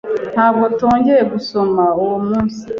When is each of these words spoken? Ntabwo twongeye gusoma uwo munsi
Ntabwo 0.33 0.65
twongeye 0.75 1.23
gusoma 1.33 1.83
uwo 2.01 2.17
munsi 2.27 2.63